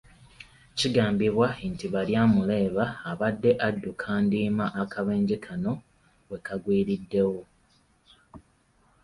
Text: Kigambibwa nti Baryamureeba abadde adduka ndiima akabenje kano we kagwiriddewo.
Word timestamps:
Kigambibwa 0.77 1.47
nti 1.71 1.85
Baryamureeba 1.93 2.83
abadde 3.11 3.51
adduka 3.67 4.07
ndiima 4.25 4.65
akabenje 4.81 5.35
kano 5.45 5.71
we 6.29 6.37
kagwiriddewo. 6.45 7.41